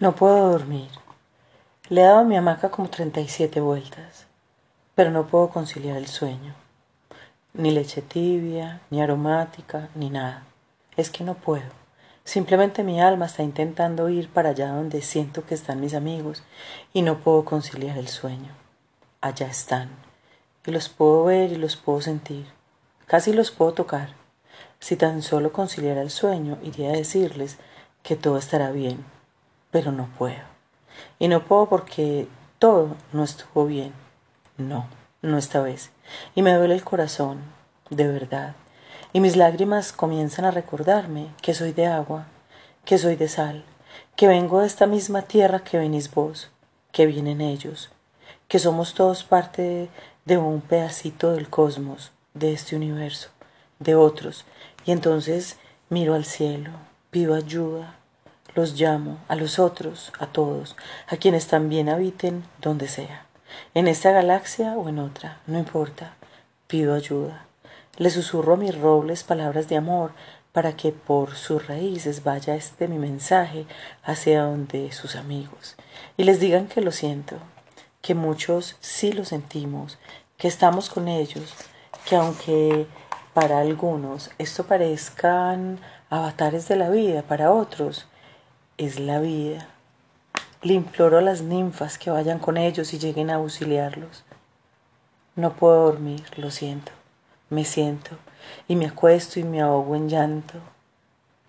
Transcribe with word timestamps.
No 0.00 0.14
puedo 0.14 0.52
dormir. 0.52 0.88
Le 1.90 2.00
he 2.00 2.04
dado 2.04 2.20
a 2.20 2.24
mi 2.24 2.34
hamaca 2.34 2.70
como 2.70 2.88
37 2.88 3.60
vueltas, 3.60 4.24
pero 4.94 5.10
no 5.10 5.26
puedo 5.26 5.50
conciliar 5.50 5.98
el 5.98 6.06
sueño. 6.06 6.54
Ni 7.52 7.70
leche 7.70 8.00
tibia, 8.00 8.80
ni 8.88 9.02
aromática, 9.02 9.90
ni 9.94 10.08
nada. 10.08 10.44
Es 10.96 11.10
que 11.10 11.22
no 11.22 11.34
puedo. 11.34 11.68
Simplemente 12.24 12.82
mi 12.82 12.98
alma 12.98 13.26
está 13.26 13.42
intentando 13.42 14.08
ir 14.08 14.30
para 14.30 14.50
allá 14.50 14.68
donde 14.72 15.02
siento 15.02 15.44
que 15.44 15.54
están 15.54 15.80
mis 15.80 15.92
amigos 15.92 16.44
y 16.94 17.02
no 17.02 17.18
puedo 17.18 17.44
conciliar 17.44 17.98
el 17.98 18.08
sueño. 18.08 18.54
Allá 19.20 19.48
están. 19.48 19.90
Y 20.64 20.70
los 20.70 20.88
puedo 20.88 21.24
ver 21.24 21.52
y 21.52 21.56
los 21.56 21.76
puedo 21.76 22.00
sentir. 22.00 22.46
Casi 23.04 23.34
los 23.34 23.50
puedo 23.50 23.74
tocar. 23.74 24.14
Si 24.78 24.96
tan 24.96 25.20
solo 25.20 25.52
conciliara 25.52 26.00
el 26.00 26.10
sueño, 26.10 26.56
iría 26.62 26.88
a 26.88 26.96
decirles 26.96 27.58
que 28.02 28.16
todo 28.16 28.38
estará 28.38 28.70
bien 28.70 29.04
pero 29.70 29.92
no 29.92 30.08
puedo. 30.18 30.42
Y 31.18 31.28
no 31.28 31.44
puedo 31.44 31.68
porque 31.68 32.26
todo 32.58 32.96
no 33.12 33.24
estuvo 33.24 33.66
bien. 33.66 33.92
No, 34.56 34.86
no 35.22 35.38
esta 35.38 35.60
vez. 35.60 35.90
Y 36.34 36.42
me 36.42 36.54
duele 36.54 36.74
el 36.74 36.84
corazón, 36.84 37.40
de 37.88 38.06
verdad. 38.06 38.54
Y 39.12 39.20
mis 39.20 39.36
lágrimas 39.36 39.92
comienzan 39.92 40.44
a 40.44 40.50
recordarme 40.50 41.28
que 41.42 41.54
soy 41.54 41.72
de 41.72 41.86
agua, 41.86 42.26
que 42.84 42.98
soy 42.98 43.16
de 43.16 43.28
sal, 43.28 43.64
que 44.16 44.28
vengo 44.28 44.60
de 44.60 44.66
esta 44.66 44.86
misma 44.86 45.22
tierra 45.22 45.60
que 45.60 45.78
venís 45.78 46.10
vos, 46.12 46.50
que 46.92 47.06
vienen 47.06 47.40
ellos, 47.40 47.90
que 48.48 48.58
somos 48.58 48.94
todos 48.94 49.24
parte 49.24 49.88
de 50.24 50.38
un 50.38 50.60
pedacito 50.60 51.32
del 51.32 51.48
cosmos, 51.48 52.12
de 52.34 52.52
este 52.52 52.76
universo, 52.76 53.30
de 53.78 53.94
otros. 53.94 54.44
Y 54.84 54.92
entonces 54.92 55.56
miro 55.88 56.14
al 56.14 56.24
cielo, 56.24 56.70
pido 57.10 57.34
ayuda, 57.34 57.99
los 58.54 58.78
llamo 58.78 59.18
a 59.28 59.36
los 59.36 59.58
otros, 59.58 60.12
a 60.18 60.26
todos, 60.26 60.76
a 61.08 61.16
quienes 61.16 61.46
también 61.46 61.88
habiten 61.88 62.44
donde 62.60 62.88
sea, 62.88 63.26
en 63.74 63.88
esta 63.88 64.12
galaxia 64.12 64.74
o 64.74 64.88
en 64.88 64.98
otra, 64.98 65.40
no 65.46 65.58
importa, 65.58 66.14
pido 66.66 66.94
ayuda. 66.94 67.46
Les 67.96 68.14
susurro 68.14 68.56
mis 68.56 68.76
robles 68.78 69.24
palabras 69.24 69.68
de 69.68 69.76
amor 69.76 70.12
para 70.52 70.76
que 70.76 70.92
por 70.92 71.36
sus 71.36 71.66
raíces 71.66 72.24
vaya 72.24 72.54
este 72.54 72.88
mi 72.88 72.98
mensaje 72.98 73.66
hacia 74.02 74.42
donde 74.42 74.90
sus 74.92 75.16
amigos 75.16 75.76
y 76.16 76.24
les 76.24 76.40
digan 76.40 76.66
que 76.66 76.80
lo 76.80 76.92
siento, 76.92 77.36
que 78.02 78.14
muchos 78.14 78.76
sí 78.80 79.12
lo 79.12 79.24
sentimos, 79.24 79.98
que 80.36 80.48
estamos 80.48 80.90
con 80.90 81.08
ellos, 81.08 81.54
que 82.04 82.16
aunque 82.16 82.86
para 83.34 83.60
algunos 83.60 84.30
esto 84.38 84.64
parezcan 84.64 85.78
avatares 86.08 86.66
de 86.66 86.76
la 86.76 86.90
vida, 86.90 87.22
para 87.22 87.52
otros 87.52 88.06
es 88.80 88.98
la 88.98 89.20
vida. 89.20 89.68
Le 90.62 90.72
imploro 90.72 91.18
a 91.18 91.20
las 91.20 91.42
ninfas 91.42 91.98
que 91.98 92.10
vayan 92.10 92.38
con 92.38 92.56
ellos 92.56 92.94
y 92.94 92.98
lleguen 92.98 93.28
a 93.28 93.34
auxiliarlos. 93.34 94.24
No 95.36 95.52
puedo 95.52 95.84
dormir, 95.84 96.24
lo 96.38 96.50
siento. 96.50 96.90
Me 97.50 97.66
siento 97.66 98.16
y 98.68 98.76
me 98.76 98.86
acuesto 98.86 99.38
y 99.38 99.44
me 99.44 99.60
ahogo 99.60 99.96
en 99.96 100.08
llanto. 100.08 100.54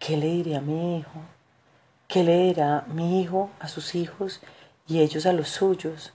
¿Qué 0.00 0.16
le 0.16 0.26
diré 0.26 0.56
a 0.56 0.60
mi 0.60 0.98
hijo? 0.98 1.20
¿Qué 2.08 2.24
le 2.24 2.42
dirá 2.42 2.84
mi 2.88 3.22
hijo 3.22 3.50
a 3.60 3.68
sus 3.68 3.94
hijos 3.94 4.40
y 4.88 4.98
ellos 4.98 5.24
a 5.24 5.32
los 5.32 5.48
suyos? 5.48 6.12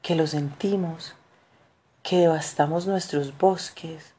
Que 0.00 0.14
lo 0.14 0.28
sentimos, 0.28 1.16
que 2.04 2.18
devastamos 2.18 2.86
nuestros 2.86 3.36
bosques 3.36 4.14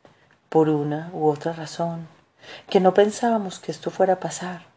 por 0.50 0.68
una 0.68 1.10
u 1.14 1.30
otra 1.30 1.54
razón, 1.54 2.10
que 2.70 2.82
no 2.82 2.94
pensábamos 2.94 3.60
que 3.60 3.72
esto 3.72 3.92
fuera 3.92 4.16
a 4.16 4.20
pasar 4.20 4.71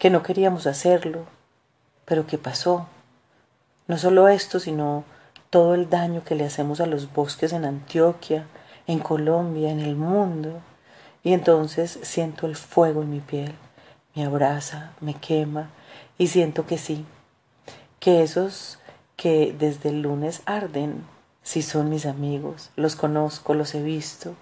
que 0.00 0.10
no 0.10 0.22
queríamos 0.22 0.66
hacerlo, 0.66 1.26
pero 2.06 2.26
que 2.26 2.38
pasó. 2.38 2.88
No 3.86 3.98
solo 3.98 4.28
esto, 4.28 4.58
sino 4.58 5.04
todo 5.50 5.74
el 5.74 5.90
daño 5.90 6.24
que 6.24 6.34
le 6.34 6.46
hacemos 6.46 6.80
a 6.80 6.86
los 6.86 7.12
bosques 7.12 7.52
en 7.52 7.66
Antioquia, 7.66 8.46
en 8.86 8.98
Colombia, 8.98 9.70
en 9.70 9.78
el 9.78 9.96
mundo. 9.96 10.62
Y 11.22 11.34
entonces 11.34 11.98
siento 12.02 12.46
el 12.46 12.56
fuego 12.56 13.02
en 13.02 13.10
mi 13.10 13.20
piel, 13.20 13.54
me 14.14 14.24
abraza, 14.24 14.92
me 15.00 15.12
quema 15.12 15.68
y 16.16 16.28
siento 16.28 16.66
que 16.66 16.78
sí, 16.78 17.04
que 18.00 18.22
esos 18.22 18.78
que 19.16 19.54
desde 19.56 19.90
el 19.90 20.00
lunes 20.00 20.40
arden, 20.46 21.04
sí 21.42 21.60
son 21.60 21.90
mis 21.90 22.06
amigos, 22.06 22.70
los 22.74 22.96
conozco, 22.96 23.52
los 23.52 23.74
he 23.74 23.82
visto, 23.82 24.34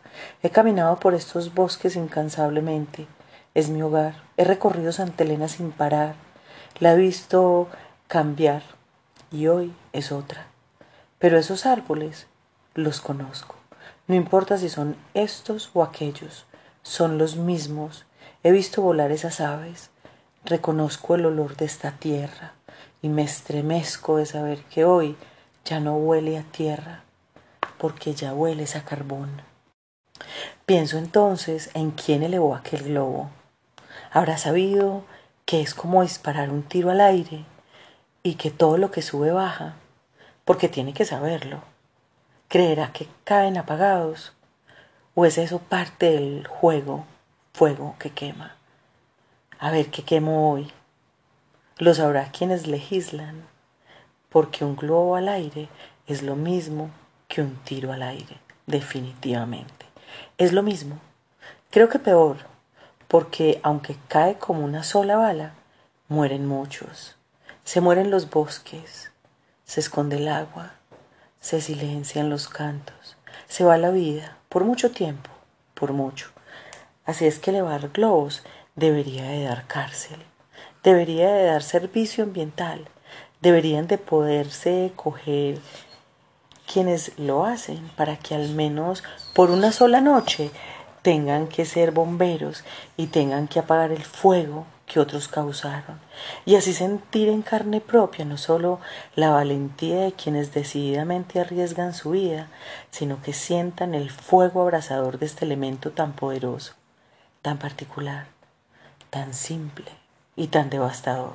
he 0.44 0.50
caminado 0.50 1.00
por 1.00 1.14
estos 1.14 1.52
bosques 1.52 1.96
incansablemente, 1.96 3.08
es 3.58 3.70
mi 3.70 3.82
hogar. 3.82 4.22
He 4.36 4.44
recorrido 4.44 4.92
Santa 4.92 5.24
Elena 5.24 5.48
sin 5.48 5.72
parar. 5.72 6.14
La 6.78 6.92
he 6.92 6.96
visto 6.96 7.68
cambiar 8.06 8.62
y 9.32 9.48
hoy 9.48 9.74
es 9.92 10.12
otra. 10.12 10.46
Pero 11.18 11.36
esos 11.38 11.66
árboles 11.66 12.28
los 12.74 13.00
conozco. 13.00 13.56
No 14.06 14.14
importa 14.14 14.58
si 14.58 14.68
son 14.68 14.96
estos 15.12 15.70
o 15.74 15.82
aquellos, 15.82 16.46
son 16.82 17.18
los 17.18 17.34
mismos. 17.34 18.06
He 18.44 18.52
visto 18.52 18.80
volar 18.80 19.10
esas 19.10 19.40
aves. 19.40 19.90
Reconozco 20.44 21.16
el 21.16 21.26
olor 21.26 21.56
de 21.56 21.64
esta 21.64 21.90
tierra 21.90 22.52
y 23.02 23.08
me 23.08 23.22
estremezco 23.22 24.18
de 24.18 24.26
saber 24.26 24.62
que 24.66 24.84
hoy 24.84 25.16
ya 25.64 25.80
no 25.80 25.96
huele 25.96 26.38
a 26.38 26.44
tierra, 26.44 27.02
porque 27.76 28.14
ya 28.14 28.32
huele 28.34 28.66
a 28.72 28.84
carbón. 28.84 29.42
Pienso 30.64 30.96
entonces 30.96 31.70
en 31.74 31.90
quién 31.90 32.22
elevó 32.22 32.54
aquel 32.54 32.84
globo, 32.84 33.30
habrá 34.10 34.38
sabido 34.38 35.04
que 35.44 35.60
es 35.60 35.74
como 35.74 36.02
disparar 36.02 36.50
un 36.50 36.62
tiro 36.62 36.90
al 36.90 37.00
aire 37.00 37.44
y 38.22 38.34
que 38.34 38.50
todo 38.50 38.76
lo 38.76 38.90
que 38.90 39.02
sube 39.02 39.32
baja, 39.32 39.76
porque 40.44 40.68
tiene 40.68 40.92
que 40.92 41.04
saberlo. 41.04 41.62
Creerá 42.48 42.92
que 42.92 43.08
caen 43.24 43.56
apagados, 43.56 44.32
o 45.14 45.24
es 45.24 45.38
eso 45.38 45.58
parte 45.58 46.12
del 46.12 46.46
juego, 46.46 47.04
fuego 47.52 47.96
que 47.98 48.10
quema. 48.10 48.56
A 49.58 49.70
ver 49.70 49.90
qué 49.90 50.02
quemo 50.02 50.52
hoy. 50.52 50.70
Lo 51.78 51.94
sabrá 51.94 52.30
quienes 52.30 52.66
legislan, 52.66 53.46
porque 54.28 54.64
un 54.64 54.76
globo 54.76 55.16
al 55.16 55.28
aire 55.28 55.68
es 56.06 56.22
lo 56.22 56.36
mismo 56.36 56.90
que 57.28 57.42
un 57.42 57.56
tiro 57.64 57.92
al 57.92 58.02
aire, 58.02 58.38
definitivamente. 58.66 59.86
Es 60.38 60.52
lo 60.52 60.62
mismo. 60.62 60.98
Creo 61.70 61.88
que 61.88 61.98
peor, 61.98 62.38
porque 63.08 63.58
aunque 63.62 63.96
cae 64.08 64.38
como 64.38 64.64
una 64.64 64.84
sola 64.84 65.16
bala, 65.16 65.54
mueren 66.08 66.46
muchos. 66.46 67.16
Se 67.64 67.80
mueren 67.80 68.10
los 68.10 68.30
bosques, 68.30 69.10
se 69.64 69.80
esconde 69.80 70.16
el 70.16 70.28
agua, 70.28 70.74
se 71.40 71.60
silencian 71.60 72.30
los 72.30 72.48
cantos, 72.48 73.16
se 73.48 73.64
va 73.64 73.76
la 73.78 73.90
vida, 73.90 74.36
por 74.48 74.64
mucho 74.64 74.90
tiempo, 74.90 75.30
por 75.74 75.92
mucho. 75.92 76.28
Así 77.04 77.26
es 77.26 77.38
que 77.38 77.50
elevar 77.50 77.90
globos 77.90 78.42
debería 78.76 79.24
de 79.24 79.44
dar 79.44 79.66
cárcel, 79.66 80.18
debería 80.82 81.32
de 81.32 81.44
dar 81.44 81.62
servicio 81.62 82.24
ambiental, 82.24 82.88
deberían 83.40 83.86
de 83.86 83.98
poderse 83.98 84.92
coger 84.96 85.58
quienes 86.70 87.18
lo 87.18 87.44
hacen 87.46 87.90
para 87.96 88.18
que 88.18 88.34
al 88.34 88.50
menos 88.50 89.02
por 89.34 89.50
una 89.50 89.72
sola 89.72 90.00
noche 90.00 90.50
tengan 91.02 91.48
que 91.48 91.64
ser 91.64 91.92
bomberos 91.92 92.64
y 92.96 93.06
tengan 93.06 93.48
que 93.48 93.60
apagar 93.60 93.92
el 93.92 94.04
fuego 94.04 94.66
que 94.88 95.00
otros 95.00 95.28
causaron, 95.28 96.00
y 96.46 96.56
así 96.56 96.72
sentir 96.72 97.28
en 97.28 97.42
carne 97.42 97.80
propia 97.80 98.24
no 98.24 98.38
solo 98.38 98.80
la 99.14 99.30
valentía 99.30 100.00
de 100.00 100.12
quienes 100.12 100.54
decididamente 100.54 101.40
arriesgan 101.40 101.92
su 101.92 102.12
vida, 102.12 102.48
sino 102.90 103.20
que 103.22 103.34
sientan 103.34 103.94
el 103.94 104.10
fuego 104.10 104.62
abrasador 104.62 105.18
de 105.18 105.26
este 105.26 105.44
elemento 105.44 105.90
tan 105.90 106.14
poderoso, 106.14 106.72
tan 107.42 107.58
particular, 107.58 108.26
tan 109.10 109.34
simple 109.34 109.90
y 110.36 110.46
tan 110.46 110.70
devastador. 110.70 111.34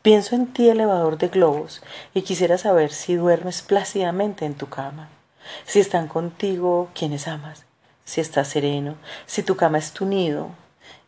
Pienso 0.00 0.34
en 0.34 0.52
ti, 0.52 0.68
elevador 0.68 1.18
de 1.18 1.28
globos, 1.28 1.82
y 2.14 2.22
quisiera 2.22 2.58
saber 2.58 2.90
si 2.90 3.14
duermes 3.14 3.62
plácidamente 3.62 4.46
en 4.46 4.54
tu 4.54 4.68
cama, 4.68 5.10
si 5.64 5.78
están 5.78 6.08
contigo 6.08 6.88
quienes 6.94 7.28
amas, 7.28 7.66
si 8.04 8.20
estás 8.20 8.48
sereno, 8.48 8.96
si 9.26 9.42
tu 9.42 9.56
cama 9.56 9.78
es 9.78 9.92
tu 9.92 10.06
nido 10.06 10.50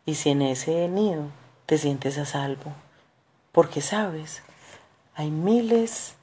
y 0.07 0.15
si 0.15 0.31
en 0.31 0.43
ese 0.43 0.89
nido 0.89 1.25
te 1.67 1.79
sientes 1.79 2.19
a 2.19 2.27
salvo. 2.27 2.73
Porque 3.53 3.81
sabes, 3.81 4.43
hay 5.15 5.31
miles 5.31 6.15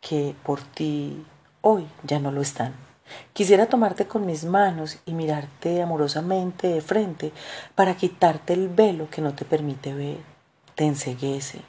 que 0.00 0.34
por 0.42 0.60
ti 0.60 1.24
hoy 1.60 1.86
ya 2.02 2.18
no 2.18 2.30
lo 2.30 2.42
están. 2.42 2.74
Quisiera 3.32 3.66
tomarte 3.66 4.06
con 4.06 4.26
mis 4.26 4.44
manos 4.44 4.98
y 5.06 5.12
mirarte 5.12 5.82
amorosamente 5.82 6.68
de 6.68 6.80
frente 6.80 7.32
para 7.74 7.96
quitarte 7.96 8.52
el 8.52 8.68
velo 8.68 9.08
que 9.10 9.20
no 9.20 9.34
te 9.34 9.44
permite 9.44 9.94
ver, 9.94 10.18
te 10.74 10.84
enseguece. 10.84 11.60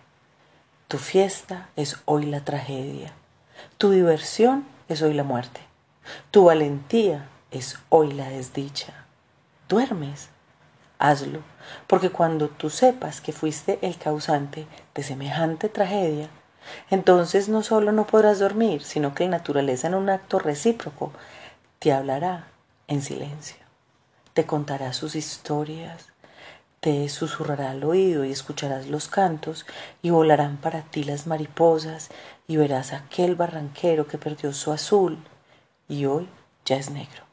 Tu 0.88 0.97
fiesta 0.97 1.69
es 1.75 1.97
hoy 2.05 2.25
la 2.25 2.45
tragedia, 2.45 3.13
tu 3.77 3.91
diversión 3.91 4.65
es 4.89 5.01
hoy 5.01 5.13
la 5.13 5.23
muerte, 5.23 5.61
tu 6.31 6.45
valentía 6.45 7.27
es 7.53 7.77
hoy 7.89 8.11
la 8.11 8.29
desdicha. 8.29 9.05
Duermes. 9.69 10.29
hazlo, 11.00 11.39
porque 11.88 12.09
cuando 12.09 12.47
tú 12.50 12.69
sepas 12.69 13.19
que 13.19 13.33
fuiste 13.33 13.79
el 13.81 13.97
causante 13.97 14.67
de 14.95 15.03
semejante 15.03 15.67
tragedia, 15.67 16.29
entonces 16.89 17.50
no 17.50 17.61
solo 17.61 17.91
no 17.91 18.07
podrás 18.07 18.39
dormir, 18.39 18.83
sino 18.83 19.13
que 19.13 19.25
la 19.25 19.31
naturaleza 19.31 19.88
en 19.88 19.95
un 19.95 20.09
acto 20.09 20.39
recíproco 20.39 21.11
te 21.79 21.91
hablará 21.91 22.47
en 22.88 23.01
silencio, 23.01 23.57
te 24.33 24.45
contará 24.45 24.94
sus 24.94 25.15
historias, 25.15 26.13
te 26.79 27.07
susurrará 27.09 27.71
al 27.71 27.83
oído 27.83 28.25
y 28.25 28.31
escucharás 28.31 28.88
los 28.88 29.07
cantos 29.07 29.65
y 30.01 30.09
volarán 30.09 30.57
para 30.57 30.81
ti 30.81 31.03
las 31.03 31.27
mariposas 31.27 32.09
y 32.47 32.57
verás 32.57 32.94
aquel 32.94 33.35
barranquero 33.35 34.07
que 34.07 34.17
perdió 34.17 34.53
su 34.53 34.71
azul 34.71 35.17
y 35.88 36.05
hoy 36.05 36.27
ya 36.65 36.75
es 36.75 36.89
negro. 36.89 37.32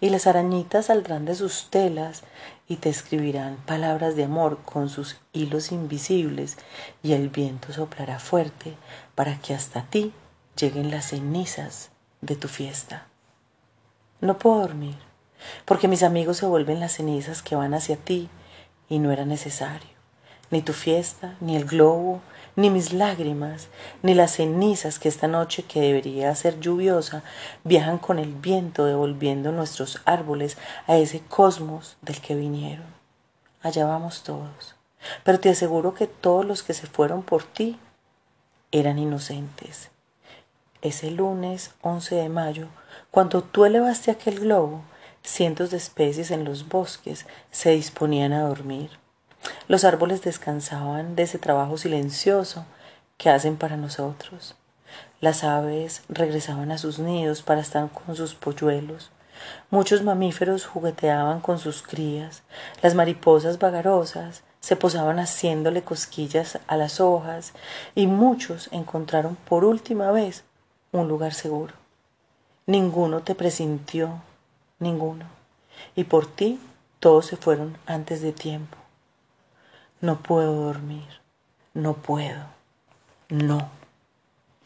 Y 0.00 0.10
las 0.10 0.26
arañitas 0.26 0.86
saldrán 0.86 1.24
de 1.24 1.34
sus 1.34 1.70
telas 1.70 2.22
y 2.68 2.76
te 2.76 2.88
escribirán 2.88 3.56
palabras 3.66 4.16
de 4.16 4.24
amor 4.24 4.58
con 4.64 4.88
sus 4.88 5.16
hilos 5.32 5.72
invisibles 5.72 6.56
y 7.02 7.12
el 7.12 7.28
viento 7.28 7.72
soplará 7.72 8.18
fuerte 8.18 8.76
para 9.14 9.38
que 9.40 9.54
hasta 9.54 9.82
ti 9.82 10.12
lleguen 10.56 10.90
las 10.90 11.06
cenizas 11.08 11.90
de 12.20 12.36
tu 12.36 12.48
fiesta. 12.48 13.06
No 14.20 14.38
puedo 14.38 14.60
dormir, 14.60 14.96
porque 15.64 15.88
mis 15.88 16.02
amigos 16.02 16.38
se 16.38 16.46
vuelven 16.46 16.80
las 16.80 16.92
cenizas 16.92 17.42
que 17.42 17.56
van 17.56 17.74
hacia 17.74 17.96
ti 17.96 18.30
y 18.88 18.98
no 18.98 19.10
era 19.12 19.24
necesario. 19.24 19.93
Ni 20.54 20.62
tu 20.62 20.72
fiesta, 20.72 21.34
ni 21.40 21.56
el 21.56 21.64
globo, 21.64 22.20
ni 22.54 22.70
mis 22.70 22.92
lágrimas, 22.92 23.66
ni 24.02 24.14
las 24.14 24.36
cenizas 24.36 25.00
que 25.00 25.08
esta 25.08 25.26
noche 25.26 25.64
que 25.64 25.80
debería 25.80 26.32
ser 26.36 26.60
lluviosa 26.60 27.24
viajan 27.64 27.98
con 27.98 28.20
el 28.20 28.32
viento 28.34 28.84
devolviendo 28.84 29.50
nuestros 29.50 30.00
árboles 30.04 30.56
a 30.86 30.96
ese 30.96 31.18
cosmos 31.18 31.96
del 32.02 32.20
que 32.20 32.36
vinieron. 32.36 32.86
Allá 33.62 33.84
vamos 33.84 34.22
todos. 34.22 34.76
Pero 35.24 35.40
te 35.40 35.50
aseguro 35.50 35.92
que 35.92 36.06
todos 36.06 36.44
los 36.44 36.62
que 36.62 36.72
se 36.72 36.86
fueron 36.86 37.24
por 37.24 37.42
ti 37.42 37.76
eran 38.70 39.00
inocentes. 39.00 39.90
Ese 40.82 41.10
lunes 41.10 41.74
11 41.82 42.14
de 42.14 42.28
mayo, 42.28 42.68
cuando 43.10 43.42
tú 43.42 43.64
elevaste 43.64 44.12
aquel 44.12 44.38
globo, 44.38 44.82
cientos 45.24 45.72
de 45.72 45.78
especies 45.78 46.30
en 46.30 46.44
los 46.44 46.68
bosques 46.68 47.26
se 47.50 47.70
disponían 47.70 48.32
a 48.32 48.42
dormir. 48.42 49.02
Los 49.68 49.84
árboles 49.84 50.22
descansaban 50.22 51.16
de 51.16 51.24
ese 51.24 51.38
trabajo 51.38 51.76
silencioso 51.78 52.64
que 53.16 53.30
hacen 53.30 53.56
para 53.56 53.76
nosotros. 53.76 54.54
Las 55.20 55.44
aves 55.44 56.02
regresaban 56.08 56.70
a 56.70 56.78
sus 56.78 56.98
nidos 56.98 57.42
para 57.42 57.60
estar 57.60 57.88
con 57.90 58.14
sus 58.14 58.34
polluelos. 58.34 59.10
Muchos 59.70 60.02
mamíferos 60.02 60.66
jugueteaban 60.66 61.40
con 61.40 61.58
sus 61.58 61.82
crías. 61.82 62.42
Las 62.82 62.94
mariposas 62.94 63.58
vagarosas 63.58 64.42
se 64.60 64.76
posaban 64.76 65.18
haciéndole 65.18 65.82
cosquillas 65.82 66.58
a 66.66 66.76
las 66.76 67.00
hojas 67.00 67.52
y 67.94 68.06
muchos 68.06 68.68
encontraron 68.72 69.36
por 69.36 69.64
última 69.64 70.10
vez 70.10 70.44
un 70.92 71.08
lugar 71.08 71.34
seguro. 71.34 71.74
Ninguno 72.66 73.20
te 73.20 73.34
presintió, 73.34 74.22
ninguno. 74.78 75.26
Y 75.96 76.04
por 76.04 76.26
ti 76.26 76.60
todos 77.00 77.26
se 77.26 77.36
fueron 77.36 77.76
antes 77.86 78.22
de 78.22 78.32
tiempo. 78.32 78.83
No 80.00 80.18
puedo 80.20 80.52
dormir. 80.52 81.04
No 81.72 81.94
puedo. 81.94 82.46
No. 83.28 83.70